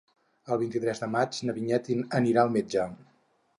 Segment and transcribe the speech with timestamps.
[0.55, 1.91] El vint-i-tres de maig na Vinyet
[2.23, 2.91] anirà al metge.